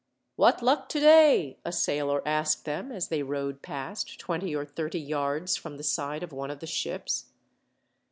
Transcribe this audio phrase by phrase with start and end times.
[0.35, 5.55] "What luck today?" a sailor asked them as they rowed past, twenty or thirty yards
[5.57, 7.25] from the side of one of the ships.